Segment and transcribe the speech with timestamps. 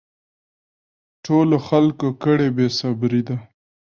[1.25, 3.37] ټولو خلکو کړی بې صبري ده